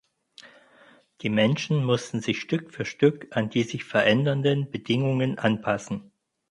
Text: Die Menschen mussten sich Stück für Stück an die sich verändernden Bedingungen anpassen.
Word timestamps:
Die 1.21 1.29
Menschen 1.29 1.85
mussten 1.85 2.21
sich 2.21 2.41
Stück 2.41 2.73
für 2.73 2.85
Stück 2.85 3.27
an 3.37 3.51
die 3.51 3.61
sich 3.61 3.83
verändernden 3.83 4.71
Bedingungen 4.71 5.37
anpassen. 5.37 6.11